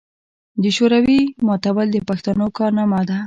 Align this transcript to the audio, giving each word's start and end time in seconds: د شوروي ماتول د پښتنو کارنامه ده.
د 0.61 0.63
شوروي 0.77 1.21
ماتول 1.47 1.87
د 1.91 1.97
پښتنو 2.09 2.45
کارنامه 2.57 3.01
ده. 3.09 3.17